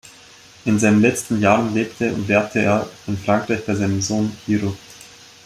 In 0.65 0.79
seinen 0.79 0.99
letzten 0.99 1.39
Jahren 1.39 1.75
lebte 1.75 2.11
und 2.11 2.27
lehrte 2.27 2.59
er 2.59 2.89
in 3.05 3.15
Frankreich 3.19 3.63
bei 3.67 3.75
seinem 3.75 4.01
Sohn 4.01 4.35
Hiroo. 4.47 4.73